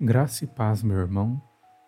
Graça 0.00 0.42
e 0.42 0.48
paz, 0.48 0.82
meu 0.82 0.98
irmão, 0.98 1.40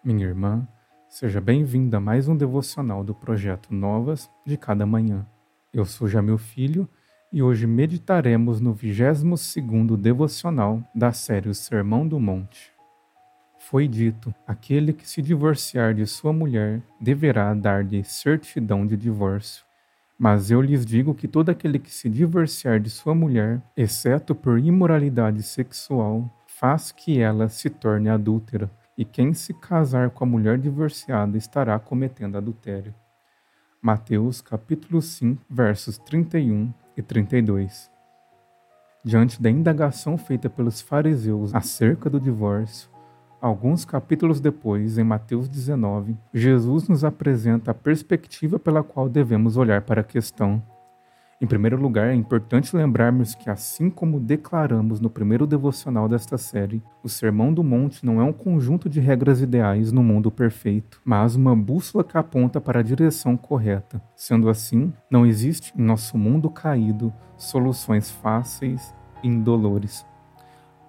minha 0.04 0.24
irmã, 0.24 0.66
seja 1.08 1.40
bem-vinda 1.40 1.96
a 1.96 2.00
mais 2.00 2.28
um 2.28 2.36
devocional 2.36 3.02
do 3.02 3.12
projeto 3.12 3.74
Novas 3.74 4.30
de 4.46 4.56
Cada 4.56 4.86
Manhã. 4.86 5.26
Eu 5.74 5.84
sou 5.84 6.06
Jamil 6.06 6.38
Filho 6.38 6.88
e 7.32 7.42
hoje 7.42 7.66
meditaremos 7.66 8.60
no 8.60 8.72
22º 8.72 9.96
devocional 9.96 10.80
da 10.94 11.12
série 11.12 11.48
O 11.48 11.54
Sermão 11.54 12.06
do 12.06 12.20
Monte. 12.20 12.70
Foi 13.58 13.88
dito: 13.88 14.32
aquele 14.46 14.92
que 14.92 15.06
se 15.06 15.20
divorciar 15.20 15.92
de 15.92 16.06
sua 16.06 16.32
mulher 16.32 16.80
deverá 17.00 17.52
dar-lhe 17.54 18.04
certidão 18.04 18.86
de 18.86 18.96
divórcio. 18.96 19.64
Mas 20.16 20.52
eu 20.52 20.62
lhes 20.62 20.86
digo 20.86 21.12
que 21.12 21.26
todo 21.26 21.50
aquele 21.50 21.80
que 21.80 21.90
se 21.90 22.08
divorciar 22.08 22.78
de 22.78 22.88
sua 22.88 23.16
mulher, 23.16 23.60
exceto 23.76 24.32
por 24.32 24.60
imoralidade 24.60 25.42
sexual, 25.42 26.30
faz 26.58 26.90
que 26.90 27.20
ela 27.20 27.50
se 27.50 27.68
torne 27.68 28.08
adúltera, 28.08 28.70
e 28.96 29.04
quem 29.04 29.34
se 29.34 29.52
casar 29.52 30.08
com 30.08 30.24
a 30.24 30.26
mulher 30.26 30.56
divorciada 30.56 31.36
estará 31.36 31.78
cometendo 31.78 32.38
adultério. 32.38 32.94
Mateus 33.82 34.40
capítulo 34.40 35.02
5, 35.02 35.44
versos 35.50 35.98
31 35.98 36.72
e 36.96 37.02
32. 37.02 37.90
Diante 39.04 39.40
da 39.40 39.50
indagação 39.50 40.16
feita 40.16 40.48
pelos 40.48 40.80
fariseus 40.80 41.54
acerca 41.54 42.08
do 42.08 42.18
divórcio, 42.18 42.88
alguns 43.38 43.84
capítulos 43.84 44.40
depois, 44.40 44.96
em 44.96 45.04
Mateus 45.04 45.50
19, 45.50 46.16
Jesus 46.32 46.88
nos 46.88 47.04
apresenta 47.04 47.72
a 47.72 47.74
perspectiva 47.74 48.58
pela 48.58 48.82
qual 48.82 49.10
devemos 49.10 49.58
olhar 49.58 49.82
para 49.82 50.00
a 50.00 50.04
questão 50.04 50.62
em 51.38 51.46
primeiro 51.46 51.76
lugar, 51.76 52.08
é 52.08 52.14
importante 52.14 52.74
lembrarmos 52.74 53.34
que, 53.34 53.50
assim 53.50 53.90
como 53.90 54.18
declaramos 54.18 55.00
no 55.00 55.10
primeiro 55.10 55.46
devocional 55.46 56.08
desta 56.08 56.38
série, 56.38 56.82
o 57.02 57.10
Sermão 57.10 57.52
do 57.52 57.62
Monte 57.62 58.06
não 58.06 58.18
é 58.18 58.24
um 58.24 58.32
conjunto 58.32 58.88
de 58.88 59.00
regras 59.00 59.42
ideais 59.42 59.92
no 59.92 60.02
mundo 60.02 60.30
perfeito, 60.30 60.98
mas 61.04 61.36
uma 61.36 61.54
bússola 61.54 62.02
que 62.02 62.16
aponta 62.16 62.58
para 62.58 62.80
a 62.80 62.82
direção 62.82 63.36
correta. 63.36 64.02
Sendo 64.14 64.48
assim, 64.48 64.90
não 65.10 65.26
existe 65.26 65.74
em 65.76 65.82
nosso 65.82 66.16
mundo 66.16 66.48
caído 66.48 67.12
soluções 67.36 68.10
fáceis 68.10 68.94
e 69.22 69.28
indolores. 69.28 70.06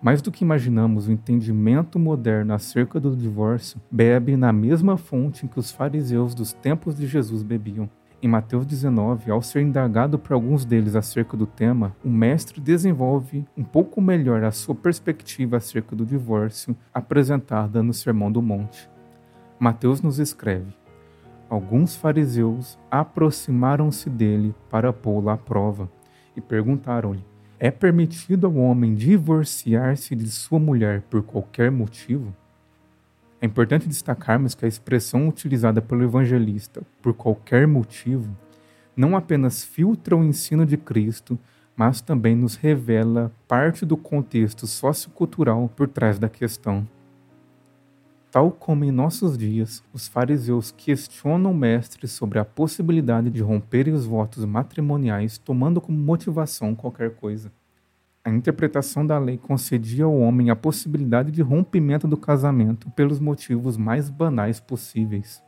Mais 0.02 0.22
do 0.22 0.32
que 0.32 0.46
imaginamos, 0.46 1.08
o 1.08 1.12
entendimento 1.12 2.00
moderno 2.00 2.54
acerca 2.54 3.02
do 3.02 3.18
divórcio 3.18 3.82
bebe 3.92 4.38
na 4.38 4.54
mesma 4.54 4.96
fonte 4.96 5.46
em 5.46 5.50
que 5.50 5.60
os 5.60 5.72
fariseus 5.72 6.34
dos 6.34 6.54
tempos 6.54 6.96
de 6.96 7.06
Jesus 7.06 7.44
bebiam. 7.44 7.90
Em 8.20 8.28
Mateus 8.28 8.66
19, 8.66 9.30
ao 9.30 9.44
ser 9.44 9.62
indagado 9.62 10.18
por 10.18 10.34
alguns 10.34 10.66
deles 10.66 10.96
acerca 10.96 11.38
do 11.38 11.46
tema, 11.46 11.96
o 12.04 12.10
mestre 12.10 12.60
desenvolve 12.60 13.46
um 13.56 13.64
pouco 13.64 14.02
melhor 14.02 14.44
a 14.44 14.52
sua 14.52 14.74
perspectiva 14.74 15.58
acerca 15.58 15.96
do 15.96 16.04
divórcio 16.04 16.76
apresentada 16.92 17.84
no 17.84 17.94
Sermão 17.94 18.32
do 18.32 18.42
Monte. 18.42 18.90
Mateus 19.60 20.02
nos 20.02 20.18
escreve: 20.18 20.74
Alguns 21.48 21.96
fariseus 21.96 22.76
aproximaram-se 22.90 24.10
dele 24.10 24.56
para 24.68 24.92
pô-lo 24.92 25.30
à 25.30 25.38
prova 25.38 25.88
e 26.36 26.42
perguntaram-lhe: 26.42 27.24
É 27.60 27.70
permitido 27.70 28.48
ao 28.48 28.56
homem 28.56 28.96
divorciar-se 28.96 30.16
de 30.16 30.32
sua 30.32 30.58
mulher 30.58 31.04
por 31.04 31.22
qualquer 31.22 31.70
motivo? 31.70 32.36
É 33.40 33.46
importante 33.46 33.88
destacarmos 33.88 34.56
que 34.56 34.66
a 34.66 34.68
expressão 34.68 35.28
utilizada 35.28 35.82
pelo 35.82 36.04
evangelista, 36.04 36.82
por 37.02 37.14
qualquer 37.14 37.68
motivo, 37.68 38.36
não 38.96 39.16
apenas 39.16 39.64
filtra 39.64 40.16
o 40.16 40.24
ensino 40.24 40.66
de 40.66 40.76
Cristo, 40.76 41.38
mas 41.76 42.02
também 42.02 42.36
nos 42.36 42.56
revela 42.56 43.32
parte 43.48 43.86
do 43.86 43.96
contexto 43.96 44.66
sociocultural 44.66 45.70
por 45.76 45.88
trás 45.88 46.18
da 46.18 46.28
questão. 46.28 46.88
Tal 48.32 48.52
como 48.52 48.84
em 48.84 48.92
nossos 48.92 49.38
dias, 49.38 49.84
os 49.94 50.08
fariseus 50.08 50.72
questionam 50.72 51.52
o 51.52 51.56
mestre 51.56 52.08
sobre 52.08 52.40
a 52.40 52.46
possibilidade 52.46 53.30
de 53.30 53.42
romperem 53.42 53.94
os 53.94 54.06
votos 54.06 54.44
matrimoniais 54.44 55.38
tomando 55.38 55.80
como 55.80 55.98
motivação 55.98 56.74
qualquer 56.76 57.16
coisa. 57.16 57.52
A 58.28 58.30
interpretação 58.30 59.08
da 59.08 59.18
lei 59.18 59.38
concedia 59.38 60.04
ao 60.04 60.14
homem 60.14 60.50
a 60.50 60.56
possibilidade 60.56 61.32
de 61.32 61.42
rompimento 61.42 62.10
do 62.10 62.18
casamento 62.18 62.92
pelos 62.92 63.22
motivos 63.22 63.78
mais 63.78 64.10
banais 64.10 64.60
possíveis. 64.60 65.42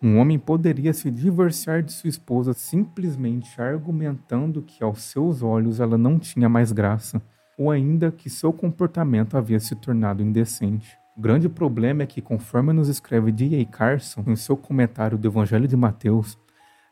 Um 0.00 0.18
homem 0.18 0.38
poderia 0.38 0.92
se 0.92 1.10
divorciar 1.10 1.82
de 1.82 1.92
sua 1.92 2.08
esposa 2.08 2.52
simplesmente 2.52 3.60
argumentando 3.60 4.62
que, 4.62 4.84
aos 4.84 5.02
seus 5.02 5.42
olhos, 5.42 5.80
ela 5.80 5.98
não 5.98 6.16
tinha 6.16 6.48
mais 6.48 6.70
graça, 6.70 7.20
ou 7.58 7.68
ainda 7.68 8.12
que 8.12 8.30
seu 8.30 8.52
comportamento 8.52 9.36
havia 9.36 9.58
se 9.58 9.74
tornado 9.74 10.22
indecente. 10.22 10.96
O 11.16 11.20
grande 11.20 11.48
problema 11.48 12.04
é 12.04 12.06
que, 12.06 12.22
conforme 12.22 12.72
nos 12.72 12.88
escreve 12.88 13.32
D.A. 13.32 13.64
Carson 13.64 14.22
em 14.28 14.36
seu 14.36 14.56
comentário 14.56 15.18
do 15.18 15.26
Evangelho 15.26 15.66
de 15.66 15.76
Mateus, 15.76 16.38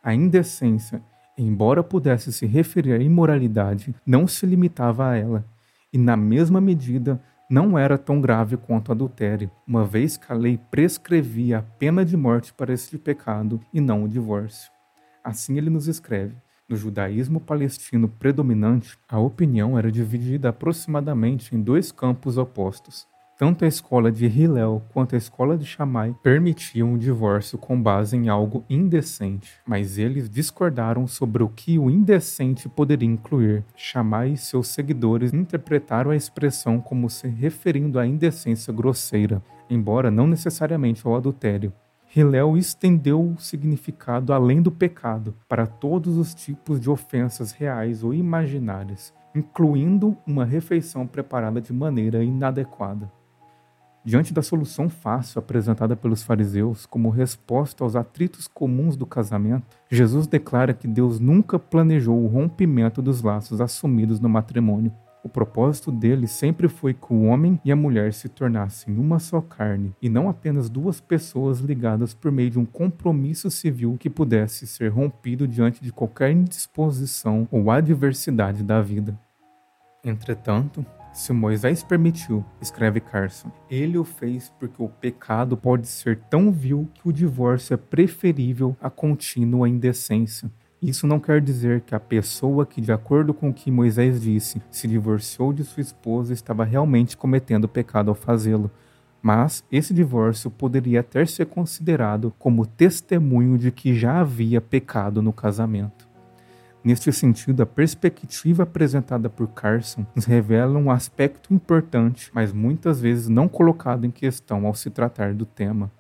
a 0.03 0.13
indecência 0.13 1.01
embora 1.37 1.83
pudesse 1.83 2.33
se 2.33 2.47
referir 2.47 2.93
à 2.93 2.99
imoralidade, 2.99 3.95
não 4.07 4.27
se 4.27 4.47
limitava 4.47 5.11
a 5.11 5.17
ela, 5.17 5.45
e 5.93 5.99
na 5.99 6.17
mesma 6.17 6.61
medida 6.61 7.21
não 7.51 7.79
era 7.79 7.99
tão 7.99 8.21
grave 8.21 8.57
quanto 8.57 8.93
adultério, 8.93 9.51
uma 9.67 9.85
vez 9.85 10.17
que 10.17 10.33
a 10.33 10.35
lei 10.35 10.59
prescrevia 10.71 11.59
a 11.59 11.63
pena 11.63 12.05
de 12.05 12.17
morte 12.17 12.53
para 12.55 12.73
este 12.73 12.97
pecado 12.97 13.61
e 13.75 13.81
não 13.81 14.05
o 14.05 14.09
divórcio. 14.09 14.71
Assim 15.23 15.59
ele 15.59 15.69
nos 15.69 15.87
escreve: 15.87 16.35
no 16.67 16.77
judaísmo 16.77 17.39
palestino 17.39 18.09
predominante, 18.09 18.97
a 19.07 19.19
opinião 19.19 19.79
era 19.79 19.93
dividida 19.93 20.49
aproximadamente 20.49 21.55
em 21.55 21.61
dois 21.61 21.93
campos 21.93 22.39
opostos. 22.39 23.07
Tanto 23.39 23.65
a 23.65 23.69
escola 23.69 24.13
de 24.13 24.27
Hillel 24.27 24.83
quanto 24.93 25.15
a 25.15 25.19
escola 25.19 25.57
de 25.57 25.65
Shammai 25.65 26.15
permitiam 26.23 26.95
o 26.95 26.99
divórcio 26.99 27.59
com 27.59 27.81
base 27.81 28.17
em 28.17 28.29
algo 28.29 28.65
indecente, 28.69 29.59
mas 29.67 29.99
eles 29.99 30.29
discordaram 30.29 31.07
sobre 31.07 31.43
o 31.43 31.49
que 31.49 31.79
o 31.79 31.91
indecente 31.91 32.69
poderia 32.69 33.09
incluir. 33.09 33.65
Shammai 33.75 34.33
e 34.33 34.37
seus 34.37 34.69
seguidores 34.69 35.33
interpretaram 35.33 36.11
a 36.11 36.17
expressão 36.17 36.79
como 36.79 37.09
se 37.11 37.27
referindo 37.27 37.99
à 37.99 38.07
indecência 38.07 38.73
grosseira, 38.73 39.43
embora 39.69 40.11
não 40.11 40.27
necessariamente 40.27 41.05
ao 41.07 41.17
adultério. 41.17 41.73
Hillel 42.15 42.59
estendeu 42.59 43.23
o 43.23 43.41
significado 43.41 44.35
além 44.35 44.61
do 44.61 44.71
pecado 44.71 45.35
para 45.49 45.67
todos 45.67 46.19
os 46.19 46.35
tipos 46.35 46.79
de 46.79 46.91
ofensas 46.91 47.53
reais 47.53 48.05
ou 48.05 48.13
imaginárias, 48.13 49.15
incluindo 49.35 50.15
uma 50.27 50.45
refeição 50.45 51.07
preparada 51.07 51.59
de 51.59 51.73
maneira 51.73 52.23
inadequada. 52.23 53.11
Diante 54.05 54.35
da 54.35 54.43
solução 54.43 54.89
fácil 54.89 55.39
apresentada 55.39 55.95
pelos 55.95 56.25
fariseus 56.25 56.87
como 56.87 57.09
resposta 57.09 57.85
aos 57.85 57.95
atritos 57.95 58.49
comuns 58.49 58.97
do 58.97 59.07
casamento, 59.07 59.77
Jesus 59.89 60.27
declara 60.27 60.75
que 60.75 60.89
Deus 60.89 61.21
nunca 61.21 61.57
planejou 61.57 62.21
o 62.21 62.27
rompimento 62.27 63.01
dos 63.01 63.23
laços 63.23 63.61
assumidos 63.61 64.19
no 64.19 64.29
matrimônio. 64.29 64.93
O 65.23 65.29
propósito 65.29 65.93
dele 65.93 66.27
sempre 66.27 66.67
foi 66.67 66.93
que 66.93 67.13
o 67.13 67.27
homem 67.27 67.61
e 67.65 67.71
a 67.71 67.77
mulher 67.77 68.13
se 68.13 68.29
tornassem 68.29 68.99
uma 68.99 69.21
só 69.21 69.41
carne, 69.41 69.95
e 70.03 70.09
não 70.09 70.29
apenas 70.29 70.69
duas 70.69 71.01
pessoas 71.01 71.61
ligadas 71.61 72.13
por 72.13 72.33
meio 72.33 72.51
de 72.51 72.59
um 72.59 72.65
compromisso 72.65 73.49
civil 73.53 73.97
que 74.01 74.11
pudesse 74.11 74.67
ser 74.67 74.89
rompido 74.89 75.47
diante 75.47 75.81
de 75.81 75.93
qualquer 75.93 76.33
indisposição 76.33 77.47
ou 77.53 77.71
adversidade 77.71 78.65
da 78.65 78.83
vida. 78.83 79.17
Entretanto, 80.05 80.85
se 81.13 81.31
Moisés 81.33 81.83
permitiu, 81.83 82.43
escreve 82.61 82.99
Carson, 82.99 83.53
ele 83.71 83.99
o 83.99 84.05
fez 84.05 84.51
porque 84.59 84.83
o 84.83 84.89
pecado 84.89 85.57
pode 85.59 85.87
ser 85.87 86.19
tão 86.31 86.51
vil 86.51 86.89
que 86.95 87.07
o 87.07 87.13
divórcio 87.13 87.75
é 87.75 87.77
preferível 87.77 88.75
à 88.81 88.89
contínua 88.89 89.69
indecência. 89.69 90.51
Isso 90.81 91.07
não 91.07 91.21
quer 91.21 91.41
dizer 91.41 91.83
que 91.83 91.95
a 91.95 92.01
pessoa 92.01 92.65
que, 92.65 92.81
de 92.81 92.91
acordo 92.91 93.35
com 93.35 93.51
o 93.51 93.55
que 93.55 93.71
Moisés 93.71 94.23
disse, 94.23 94.61
se 94.71 94.89
divorciou 94.89 95.53
de 95.53 95.63
sua 95.63 95.83
esposa 95.83 96.33
estava 96.33 96.65
realmente 96.65 97.17
cometendo 97.17 97.69
pecado 97.69 98.09
ao 98.09 98.15
fazê-lo. 98.15 98.71
Mas 99.21 99.63
esse 99.71 99.95
divórcio 99.95 100.51
poderia 100.51 101.01
até 101.01 101.25
ser 101.25 101.47
considerado 101.47 102.35
como 102.39 102.67
testemunho 102.67 103.57
de 103.57 103.71
que 103.71 103.95
já 103.95 104.19
havia 104.19 104.61
pecado 104.61 105.23
no 105.23 105.33
casamento. 105.33 106.12
Neste 106.85 107.13
sentido, 107.13 107.63
a 107.63 107.67
perspectiva 107.67 108.65
apresentada 108.65 109.31
por 109.31 109.47
Carson 109.49 110.05
nos 110.17 110.25
revela 110.25 110.79
um 110.79 110.91
aspecto 110.91 111.55
importante, 111.55 112.31
mas 112.35 112.53
muitas 112.53 113.01
vezes 113.01 113.29
não 113.29 113.49
colocado 113.49 114.05
em 114.05 114.11
questão 114.11 114.67
ao 114.67 114.75
se 114.75 114.91
tratar 114.91 115.33
do 115.33 115.47
tema. 115.47 115.93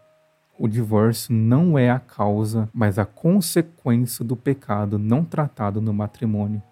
O 0.58 0.66
divórcio 0.66 1.32
não 1.32 1.78
é 1.78 1.88
a 1.90 2.00
causa, 2.00 2.68
mas 2.74 2.98
a 2.98 3.04
consequência 3.04 4.24
do 4.24 4.36
pecado 4.36 4.98
não 4.98 5.24
tratado 5.24 5.80
no 5.80 5.94
matrimônio. 5.94 6.62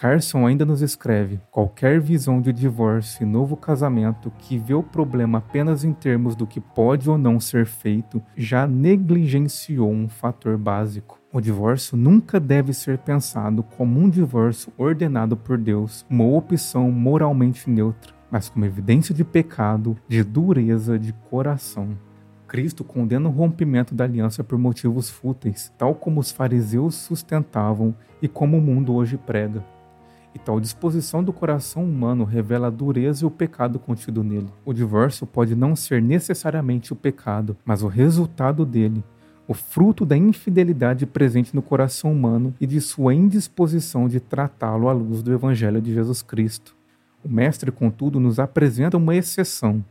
Carson 0.00 0.46
ainda 0.46 0.64
nos 0.64 0.80
escreve: 0.80 1.38
qualquer 1.50 2.00
visão 2.00 2.40
de 2.40 2.54
divórcio 2.54 3.22
e 3.22 3.26
novo 3.26 3.54
casamento 3.54 4.32
que 4.38 4.56
vê 4.56 4.72
o 4.72 4.82
problema 4.82 5.38
apenas 5.38 5.84
em 5.84 5.92
termos 5.92 6.34
do 6.34 6.46
que 6.46 6.58
pode 6.58 7.10
ou 7.10 7.18
não 7.18 7.38
ser 7.38 7.66
feito 7.66 8.22
já 8.34 8.66
negligenciou 8.66 9.90
um 9.90 10.08
fator 10.08 10.56
básico. 10.56 11.19
O 11.32 11.40
divórcio 11.40 11.96
nunca 11.96 12.40
deve 12.40 12.72
ser 12.72 12.98
pensado 12.98 13.62
como 13.62 14.00
um 14.00 14.10
divórcio 14.10 14.72
ordenado 14.76 15.36
por 15.36 15.56
Deus, 15.56 16.04
uma 16.10 16.24
opção 16.24 16.90
moralmente 16.90 17.70
neutra. 17.70 18.12
mas 18.28 18.48
como 18.48 18.64
evidência 18.64 19.14
de 19.14 19.24
pecado, 19.24 19.96
de 20.08 20.22
dureza 20.24 20.98
de 20.98 21.12
coração. 21.30 21.98
Cristo 22.46 22.82
condena 22.82 23.28
o 23.28 23.32
rompimento 23.32 23.94
da 23.94 24.04
aliança 24.04 24.42
por 24.42 24.58
motivos 24.58 25.08
fúteis, 25.08 25.72
tal 25.78 25.94
como 25.94 26.18
os 26.20 26.32
fariseus 26.32 26.96
sustentavam 26.96 27.94
e 28.20 28.26
como 28.26 28.58
o 28.58 28.60
mundo 28.60 28.94
hoje 28.94 29.16
prega. 29.16 29.64
E 30.34 30.38
tal 30.38 30.60
disposição 30.60 31.24
do 31.24 31.32
coração 31.32 31.84
humano 31.84 32.24
revela 32.24 32.68
a 32.68 32.70
dureza 32.70 33.24
e 33.24 33.26
o 33.26 33.30
pecado 33.30 33.78
contido 33.78 34.22
nele. 34.22 34.48
O 34.64 34.72
divórcio 34.72 35.26
pode 35.26 35.56
não 35.56 35.74
ser 35.74 36.00
necessariamente 36.00 36.92
o 36.92 36.96
pecado, 36.96 37.56
mas 37.64 37.82
o 37.82 37.88
resultado 37.88 38.64
dele, 38.64 39.02
o 39.50 39.52
fruto 39.52 40.06
da 40.06 40.16
infidelidade 40.16 41.04
presente 41.04 41.56
no 41.56 41.60
coração 41.60 42.12
humano 42.12 42.54
e 42.60 42.68
de 42.68 42.80
sua 42.80 43.12
indisposição 43.12 44.06
de 44.06 44.20
tratá-lo 44.20 44.88
à 44.88 44.92
luz 44.92 45.24
do 45.24 45.32
Evangelho 45.32 45.82
de 45.82 45.92
Jesus 45.92 46.22
Cristo. 46.22 46.76
O 47.24 47.28
Mestre, 47.28 47.72
contudo, 47.72 48.20
nos 48.20 48.38
apresenta 48.38 48.96
uma 48.96 49.16
exceção, 49.16 49.84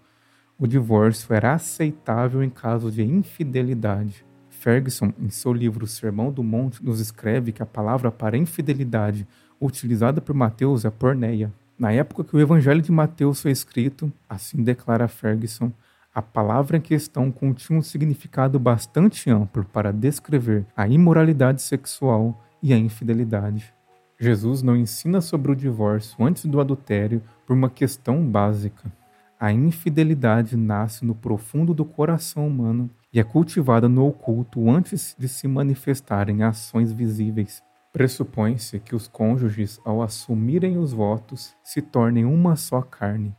o 0.58 0.66
divórcio 0.66 1.34
era 1.34 1.56
aceitável 1.56 2.42
em 2.42 2.50
caso 2.50 2.90
de 2.90 3.04
infidelidade. 3.04 4.26
Ferguson, 4.50 5.12
em 5.20 5.30
seu 5.30 5.52
livro 5.52 5.86
Sermão 5.86 6.32
do 6.32 6.42
Monte, 6.42 6.82
nos 6.82 7.02
escreve 7.02 7.52
que 7.52 7.62
a 7.62 7.66
palavra 7.66 8.10
para 8.10 8.38
infidelidade 8.38 9.28
utilizada 9.60 10.22
por 10.22 10.34
Mateus 10.34 10.86
é 10.86 10.90
porneia. 10.90 11.52
Na 11.78 11.92
época 11.92 12.24
que 12.24 12.34
o 12.34 12.40
Evangelho 12.40 12.82
de 12.82 12.94
Mateus 12.94 13.42
foi 13.42 13.52
escrito, 13.52 14.10
assim 14.30 14.64
declara 14.64 15.10
Ferguson, 15.10 15.70
a 16.14 16.22
palavra 16.22 16.78
em 16.78 16.82
questão 16.82 17.32
continha 17.32 17.80
um 17.80 17.82
significado 17.82 18.60
bastante 18.60 19.30
amplo 19.30 19.64
para 19.64 19.94
descrever 19.94 20.66
a 20.76 20.88
imoralidade 20.88 21.62
sexual 21.62 22.44
e 22.62 22.74
a 22.74 22.78
infidelidade. 22.78 23.74
Jesus 24.20 24.62
não 24.62 24.76
ensina 24.76 25.22
sobre 25.22 25.52
o 25.52 25.56
divórcio 25.56 26.22
antes 26.24 26.46
do 26.46 26.60
adultério 26.60 27.22
por 27.46 27.56
uma 27.56 27.70
questão 27.70 28.26
básica. 28.26 28.92
A 29.40 29.54
infidelidade 29.54 30.58
nasce 30.58 31.06
no 31.06 31.16
profundo 31.16 31.74
do 31.74 31.86
coração 31.86 32.46
humano 32.46 32.90
e 33.14 33.20
é 33.20 33.24
cultivada 33.24 33.88
no 33.88 34.06
oculto 34.06 34.70
antes 34.70 35.16
de 35.18 35.30
se 35.30 35.48
manifestar 35.48 36.28
em 36.28 36.44
ações 36.44 36.92
visíveis. 36.92 37.64
Pressupõe-se 37.94 38.80
que 38.80 38.96
os 38.96 39.08
cônjuges, 39.08 39.80
ao 39.86 40.02
assumirem 40.02 40.78
os 40.78 40.92
votos, 40.92 41.56
se 41.64 41.82
tornem 41.82 42.26
uma 42.26 42.56
só 42.56 42.82
carne. 42.82 43.34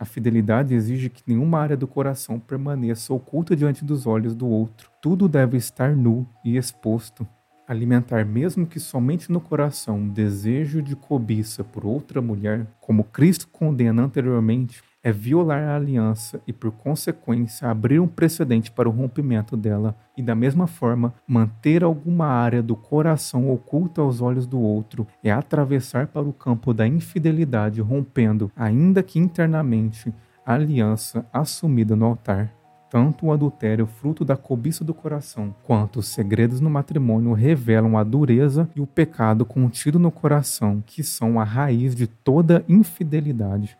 A 0.00 0.06
fidelidade 0.06 0.74
exige 0.74 1.10
que 1.10 1.22
nenhuma 1.26 1.58
área 1.58 1.76
do 1.76 1.86
coração 1.86 2.40
permaneça 2.40 3.12
oculta 3.12 3.54
diante 3.54 3.84
dos 3.84 4.06
olhos 4.06 4.34
do 4.34 4.48
outro. 4.48 4.90
Tudo 5.02 5.28
deve 5.28 5.58
estar 5.58 5.94
nu 5.94 6.26
e 6.42 6.56
exposto. 6.56 7.28
Alimentar, 7.68 8.24
mesmo 8.24 8.66
que 8.66 8.80
somente 8.80 9.30
no 9.30 9.42
coração, 9.42 9.98
um 9.98 10.08
desejo 10.08 10.80
de 10.80 10.96
cobiça 10.96 11.62
por 11.62 11.84
outra 11.84 12.22
mulher, 12.22 12.66
como 12.80 13.04
Cristo 13.04 13.46
condena 13.48 14.02
anteriormente, 14.02 14.82
é 15.02 15.10
violar 15.10 15.62
a 15.62 15.76
aliança 15.76 16.40
e, 16.46 16.52
por 16.52 16.70
consequência, 16.70 17.68
abrir 17.68 18.00
um 18.00 18.06
precedente 18.06 18.70
para 18.70 18.88
o 18.88 18.92
rompimento 18.92 19.56
dela, 19.56 19.96
e 20.16 20.22
da 20.22 20.34
mesma 20.34 20.66
forma, 20.66 21.14
manter 21.26 21.82
alguma 21.82 22.26
área 22.26 22.62
do 22.62 22.76
coração 22.76 23.50
oculta 23.50 24.02
aos 24.02 24.20
olhos 24.20 24.46
do 24.46 24.60
outro 24.60 25.06
é 25.24 25.30
atravessar 25.30 26.08
para 26.08 26.22
o 26.22 26.32
campo 26.32 26.74
da 26.74 26.86
infidelidade, 26.86 27.80
rompendo, 27.80 28.50
ainda 28.54 29.02
que 29.02 29.18
internamente, 29.18 30.12
a 30.44 30.54
aliança 30.54 31.24
assumida 31.32 31.96
no 31.96 32.04
altar. 32.04 32.52
Tanto 32.90 33.26
o 33.26 33.32
adultério, 33.32 33.86
fruto 33.86 34.24
da 34.24 34.36
cobiça 34.36 34.84
do 34.84 34.92
coração, 34.92 35.54
quanto 35.62 36.00
os 36.00 36.08
segredos 36.08 36.60
no 36.60 36.68
matrimônio 36.68 37.32
revelam 37.32 37.96
a 37.96 38.02
dureza 38.02 38.68
e 38.74 38.80
o 38.80 38.86
pecado 38.86 39.46
contido 39.46 39.96
no 39.96 40.10
coração, 40.10 40.82
que 40.84 41.04
são 41.04 41.38
a 41.38 41.44
raiz 41.44 41.94
de 41.94 42.08
toda 42.08 42.64
infidelidade. 42.68 43.78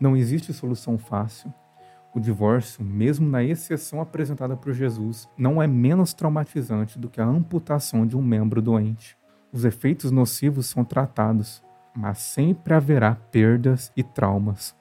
Não 0.00 0.16
existe 0.16 0.50
solução 0.54 0.96
fácil. 0.96 1.52
O 2.14 2.18
divórcio, 2.18 2.82
mesmo 2.82 3.28
na 3.28 3.44
exceção 3.44 4.00
apresentada 4.00 4.56
por 4.56 4.72
Jesus, 4.72 5.28
não 5.36 5.62
é 5.62 5.66
menos 5.66 6.14
traumatizante 6.14 6.98
do 6.98 7.10
que 7.10 7.20
a 7.20 7.26
amputação 7.26 8.06
de 8.06 8.16
um 8.16 8.22
membro 8.22 8.62
doente. 8.62 9.16
Os 9.52 9.64
efeitos 9.64 10.10
nocivos 10.10 10.66
são 10.66 10.84
tratados, 10.84 11.62
mas 11.94 12.18
sempre 12.18 12.72
haverá 12.72 13.14
perdas 13.14 13.92
e 13.94 14.02
traumas. 14.02 14.74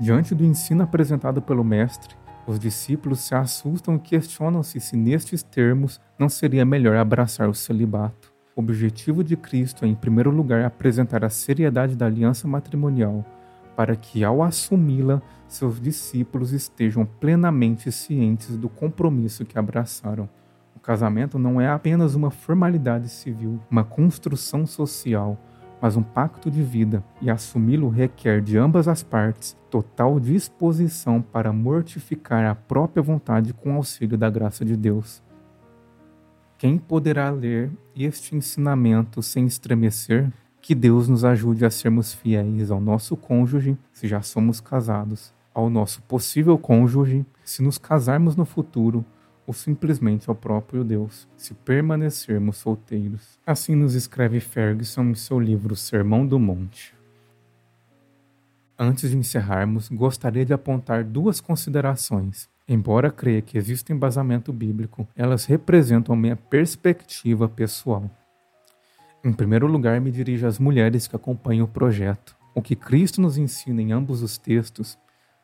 Diante 0.00 0.34
do 0.34 0.44
ensino 0.44 0.82
apresentado 0.82 1.42
pelo 1.42 1.62
Mestre, 1.62 2.16
os 2.46 2.58
discípulos 2.58 3.20
se 3.20 3.34
assustam 3.34 3.96
e 3.96 4.00
questionam-se 4.00 4.80
se 4.80 4.96
nestes 4.96 5.42
termos 5.42 6.00
não 6.18 6.28
seria 6.28 6.64
melhor 6.64 6.96
abraçar 6.96 7.48
o 7.48 7.54
celibato. 7.54 8.32
O 8.56 8.60
objetivo 8.60 9.22
de 9.22 9.36
Cristo 9.36 9.84
é, 9.84 9.88
em 9.88 9.94
primeiro 9.94 10.30
lugar, 10.30 10.64
apresentar 10.64 11.24
a 11.24 11.30
seriedade 11.30 11.94
da 11.94 12.06
aliança 12.06 12.48
matrimonial 12.48 13.24
para 13.76 13.96
que, 13.96 14.24
ao 14.24 14.42
assumi-la, 14.42 15.22
seus 15.48 15.80
discípulos 15.80 16.52
estejam 16.52 17.04
plenamente 17.04 17.90
cientes 17.90 18.56
do 18.56 18.68
compromisso 18.68 19.44
que 19.44 19.58
abraçaram. 19.58 20.28
O 20.76 20.80
casamento 20.80 21.38
não 21.38 21.60
é 21.60 21.68
apenas 21.68 22.14
uma 22.14 22.30
formalidade 22.30 23.08
civil, 23.08 23.60
uma 23.70 23.84
construção 23.84 24.66
social, 24.66 25.38
mas 25.80 25.96
um 25.96 26.02
pacto 26.02 26.50
de 26.50 26.62
vida, 26.62 27.02
e 27.20 27.30
assumi-lo 27.30 27.88
requer 27.88 28.40
de 28.40 28.56
ambas 28.56 28.86
as 28.86 29.02
partes 29.02 29.56
total 29.68 30.20
disposição 30.20 31.20
para 31.20 31.52
mortificar 31.52 32.44
a 32.44 32.54
própria 32.54 33.02
vontade 33.02 33.52
com 33.52 33.74
auxílio 33.74 34.16
da 34.16 34.30
graça 34.30 34.64
de 34.64 34.76
Deus. 34.76 35.22
Quem 36.56 36.78
poderá 36.78 37.30
ler 37.30 37.72
este 37.96 38.36
ensinamento 38.36 39.20
sem 39.20 39.44
estremecer? 39.46 40.32
Que 40.62 40.76
Deus 40.76 41.08
nos 41.08 41.24
ajude 41.24 41.64
a 41.64 41.70
sermos 41.70 42.14
fiéis 42.14 42.70
ao 42.70 42.80
nosso 42.80 43.16
cônjuge, 43.16 43.76
se 43.92 44.06
já 44.06 44.22
somos 44.22 44.60
casados, 44.60 45.34
ao 45.52 45.68
nosso 45.68 46.00
possível 46.02 46.56
cônjuge, 46.56 47.26
se 47.42 47.64
nos 47.64 47.78
casarmos 47.78 48.36
no 48.36 48.44
futuro, 48.44 49.04
ou 49.44 49.52
simplesmente 49.52 50.30
ao 50.30 50.36
próprio 50.36 50.84
Deus, 50.84 51.26
se 51.36 51.52
permanecermos 51.52 52.58
solteiros. 52.58 53.40
Assim 53.44 53.74
nos 53.74 53.96
escreve 53.96 54.38
Ferguson 54.38 55.02
em 55.06 55.14
seu 55.16 55.40
livro 55.40 55.74
Sermão 55.74 56.24
do 56.24 56.38
Monte. 56.38 56.94
Antes 58.78 59.10
de 59.10 59.16
encerrarmos, 59.16 59.88
gostaria 59.88 60.44
de 60.44 60.52
apontar 60.52 61.02
duas 61.02 61.40
considerações. 61.40 62.48
Embora 62.68 63.10
creia 63.10 63.42
que 63.42 63.58
existe 63.58 63.92
embasamento 63.92 64.52
bíblico, 64.52 65.08
elas 65.16 65.44
representam 65.44 66.14
minha 66.14 66.36
perspectiva 66.36 67.48
pessoal. 67.48 68.08
Em 69.24 69.32
primeiro 69.32 69.68
lugar, 69.68 70.00
me 70.00 70.10
dirijo 70.10 70.48
às 70.48 70.58
mulheres 70.58 71.06
que 71.06 71.14
acompanham 71.14 71.64
o 71.64 71.68
projeto. 71.68 72.36
O 72.56 72.60
que 72.60 72.74
Cristo 72.74 73.20
nos 73.20 73.38
ensina 73.38 73.80
em 73.80 73.92
ambos 73.92 74.20
os 74.20 74.36
textos, 74.36 74.98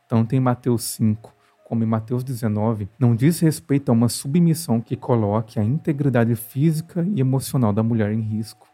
tanto 0.09 0.35
em 0.35 0.41
Mateus 0.41 0.83
5 0.83 1.33
como 1.65 1.85
em 1.85 1.87
Mateus 1.87 2.25
19, 2.25 2.89
não 2.99 3.15
diz 3.15 3.39
respeito 3.39 3.91
a 3.91 3.93
uma 3.93 4.09
submissão 4.09 4.81
que 4.81 4.97
coloque 4.97 5.61
a 5.61 5.65
integridade 5.65 6.35
física 6.35 7.07
e 7.15 7.21
emocional 7.21 7.73
da 7.73 7.83
mulher 7.83 8.11
em 8.11 8.21
risco. 8.21 8.67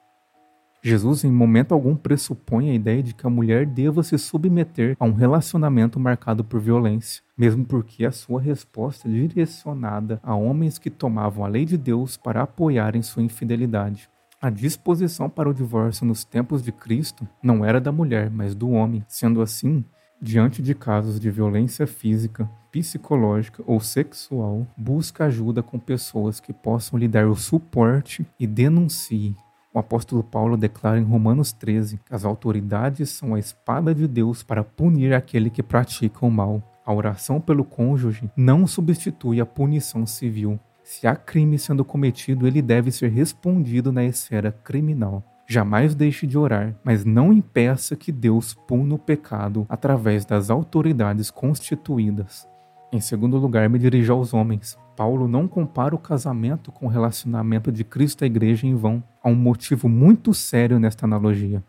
Jesus, 0.83 1.25
em 1.25 1.33
momento 1.33 1.75
algum, 1.75 1.97
pressupõe 1.97 2.71
a 2.71 2.75
ideia 2.75 3.03
de 3.03 3.13
que 3.13 3.27
a 3.27 3.31
mulher 3.31 3.67
deva 3.67 4.03
se 4.03 4.17
submeter 4.17 4.97
a 4.99 5.05
um 5.05 5.13
relacionamento 5.13 6.01
marcado 6.01 6.45
por 6.45 6.61
violência, 6.61 7.23
mesmo 7.37 7.65
porque 7.65 8.07
a 8.07 8.13
sua 8.13 8.41
resposta 8.41 9.09
é 9.09 9.11
direcionada 9.11 10.21
a 10.23 10.35
homens 10.35 10.79
que 10.79 10.89
tomavam 10.89 11.45
a 11.45 11.49
lei 11.49 11.65
de 11.65 11.77
Deus 11.77 12.17
para 12.17 12.43
apoiarem 12.43 13.03
sua 13.03 13.23
infidelidade. 13.23 14.09
A 14.45 14.51
disposição 14.51 15.31
para 15.31 15.49
o 15.49 15.55
divórcio 15.55 16.05
nos 16.05 16.23
tempos 16.23 16.63
de 16.63 16.71
Cristo 16.71 17.27
não 17.43 17.65
era 17.65 17.81
da 17.81 17.91
mulher, 17.91 18.31
mas 18.31 18.55
do 18.55 18.69
homem. 18.69 19.03
Sendo 19.09 19.41
assim, 19.41 19.83
diante 20.21 20.61
de 20.61 20.75
casos 20.75 21.19
de 21.19 21.31
violência 21.31 21.87
física, 21.87 22.47
psicológica 22.71 23.63
ou 23.67 23.81
sexual, 23.81 24.67
busca 24.77 25.25
ajuda 25.25 25.63
com 25.63 25.79
pessoas 25.79 26.41
que 26.41 26.53
possam 26.53 26.99
lhe 26.99 27.09
dar 27.09 27.27
o 27.27 27.35
suporte 27.35 28.27
e 28.39 28.47
denuncie. 28.47 29.35
O 29.73 29.79
apóstolo 29.79 30.23
Paulo 30.23 30.59
declara 30.59 31.01
em 31.01 31.05
Romanos 31.05 31.51
13 31.51 31.99
que 32.05 32.15
as 32.15 32.23
autoridades 32.23 33.09
são 33.09 33.35
a 33.35 33.39
espada 33.39 33.95
de 33.95 34.07
Deus 34.07 34.43
para 34.43 34.63
punir 34.63 35.15
aquele 35.15 35.49
que 35.49 35.63
pratica 35.63 36.27
o 36.27 36.31
mal. 36.31 36.63
A 36.85 36.93
oração 36.93 37.41
pelo 37.41 37.65
cônjuge 37.65 38.31
não 38.37 38.67
substitui 38.67 39.41
a 39.41 39.47
punição 39.47 40.07
civil, 40.07 40.61
se 40.85 41.07
há 41.07 41.17
crime 41.17 41.59
sendo 41.59 41.83
cometido, 41.83 42.47
ele 42.47 42.61
deve 42.61 42.93
ser 42.93 43.09
respondido 43.09 43.91
na 43.91 44.05
esfera 44.05 44.53
criminal. 44.53 45.25
Jamais 45.47 45.95
deixe 45.95 46.27
de 46.27 46.37
orar, 46.37 46.77
mas 46.85 47.07
não 47.07 47.33
impeça 47.33 47.97
que 47.97 48.13
Deus 48.13 48.53
puna 48.53 48.95
o 48.95 48.99
pecado 48.99 49.67
através 49.69 50.27
das 50.27 50.51
autoridades 50.51 51.31
constituídas. 51.31 52.47
Em 52.93 53.01
segundo 53.01 53.39
lugar, 53.39 53.69
me 53.69 53.79
dirijo 53.79 54.13
aos 54.13 54.35
homens. 54.35 54.79
Paulo 54.95 55.27
não 55.27 55.49
compara 55.49 55.95
o 55.95 55.99
casamento 55.99 56.71
com 56.71 56.87
o 56.87 56.89
relacionamento 56.89 57.73
de 57.73 57.83
Cristo 57.83 58.23
à 58.23 58.27
igreja 58.27 58.67
em 58.67 58.75
vão. 58.75 59.03
Há 59.23 59.29
um 59.29 59.35
motivo 59.35 59.89
muito 59.89 60.33
sério 60.35 60.79
nesta 60.79 61.07
analogia. 61.07 61.65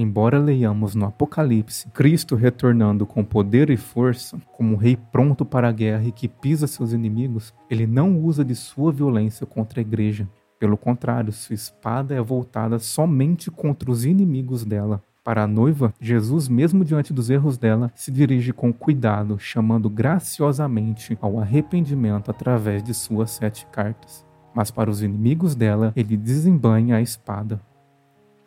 Embora 0.00 0.38
leiamos 0.38 0.94
no 0.94 1.04
Apocalipse 1.04 1.86
Cristo 1.90 2.34
retornando 2.34 3.04
com 3.04 3.22
poder 3.22 3.68
e 3.68 3.76
força, 3.76 4.40
como 4.56 4.72
um 4.72 4.76
rei 4.76 4.96
pronto 4.96 5.44
para 5.44 5.68
a 5.68 5.72
guerra 5.72 6.04
e 6.04 6.10
que 6.10 6.26
pisa 6.26 6.66
seus 6.66 6.94
inimigos, 6.94 7.52
ele 7.68 7.86
não 7.86 8.18
usa 8.18 8.42
de 8.42 8.54
sua 8.54 8.90
violência 8.90 9.44
contra 9.44 9.78
a 9.78 9.82
igreja. 9.82 10.26
Pelo 10.58 10.78
contrário, 10.78 11.30
sua 11.34 11.52
espada 11.52 12.14
é 12.14 12.20
voltada 12.22 12.78
somente 12.78 13.50
contra 13.50 13.90
os 13.90 14.06
inimigos 14.06 14.64
dela. 14.64 15.02
Para 15.22 15.42
a 15.42 15.46
noiva, 15.46 15.92
Jesus, 16.00 16.48
mesmo 16.48 16.82
diante 16.82 17.12
dos 17.12 17.28
erros 17.28 17.58
dela, 17.58 17.92
se 17.94 18.10
dirige 18.10 18.54
com 18.54 18.72
cuidado, 18.72 19.38
chamando 19.38 19.90
graciosamente 19.90 21.18
ao 21.20 21.38
arrependimento 21.38 22.30
através 22.30 22.82
de 22.82 22.94
suas 22.94 23.32
sete 23.32 23.66
cartas. 23.66 24.24
Mas 24.54 24.70
para 24.70 24.88
os 24.88 25.02
inimigos 25.02 25.54
dela, 25.54 25.92
ele 25.94 26.16
desembanha 26.16 26.96
a 26.96 27.02
espada. 27.02 27.60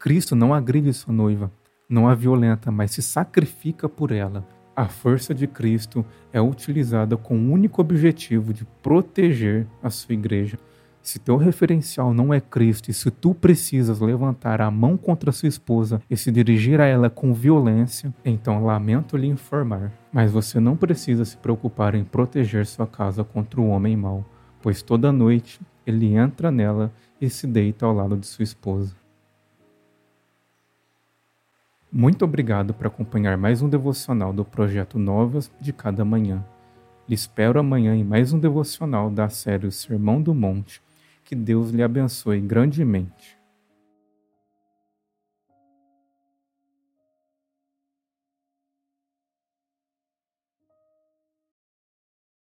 Cristo 0.04 0.36
não 0.36 0.54
agride 0.54 0.92
sua 0.92 1.14
noiva, 1.14 1.50
não 1.88 2.10
a 2.10 2.14
violenta, 2.14 2.70
mas 2.70 2.92
se 2.92 3.02
sacrifica 3.02 3.88
por 3.88 4.12
ela. 4.12 4.46
A 4.76 4.90
força 4.90 5.34
de 5.34 5.48
Cristo 5.48 6.06
é 6.34 6.42
utilizada 6.42 7.16
com 7.16 7.38
o 7.38 7.52
único 7.54 7.80
objetivo 7.80 8.54
de 8.54 8.66
proteger 8.82 9.66
a 9.82 9.90
sua 9.90 10.12
igreja. 10.12 10.60
Se 11.02 11.20
teu 11.20 11.38
referencial 11.38 12.14
não 12.14 12.34
é 12.34 12.42
Cristo 12.42 12.92
e 12.92 12.94
se 12.94 13.10
tu 13.10 13.34
precisas 13.34 14.02
levantar 14.02 14.60
a 14.60 14.70
mão 14.70 14.98
contra 14.98 15.32
sua 15.32 15.48
esposa 15.48 16.02
e 16.10 16.18
se 16.18 16.34
dirigir 16.34 16.82
a 16.82 16.86
ela 16.86 17.10
com 17.10 17.34
violência, 17.34 18.14
então 18.26 18.66
lamento 18.66 19.16
lhe 19.16 19.28
informar. 19.28 19.90
Mas 20.12 20.34
você 20.34 20.60
não 20.60 20.76
precisa 20.76 21.24
se 21.24 21.38
preocupar 21.38 21.96
em 21.96 22.04
proteger 22.04 22.66
sua 22.66 22.86
casa 22.86 23.24
contra 23.24 23.62
o 23.62 23.70
homem 23.70 23.96
mau, 23.96 24.26
pois 24.62 24.82
toda 24.82 25.14
noite 25.14 25.62
ele 25.88 26.14
entra 26.14 26.52
nela 26.52 26.92
e 27.22 27.30
se 27.30 27.48
deita 27.48 27.86
ao 27.86 27.94
lado 27.94 28.18
de 28.18 28.28
sua 28.28 28.44
esposa. 28.44 29.02
Muito 31.96 32.26
obrigado 32.26 32.74
por 32.74 32.88
acompanhar 32.88 33.38
mais 33.38 33.62
um 33.62 33.70
devocional 33.70 34.34
do 34.34 34.44
projeto 34.44 34.98
Novas 34.98 35.52
de 35.62 35.72
Cada 35.72 36.04
Manhã. 36.04 36.44
Lhe 37.08 37.14
espero 37.14 37.60
amanhã 37.60 37.96
em 37.96 38.04
mais 38.04 38.34
um 38.34 38.40
devocional 38.40 39.12
da 39.12 39.30
série 39.30 39.68
o 39.68 39.72
Sermão 39.72 40.20
do 40.20 40.34
Monte 40.34 40.82
que 41.24 41.36
Deus 41.36 41.70
lhe 41.70 41.84
abençoe 41.84 42.42
grandemente. 42.42 43.38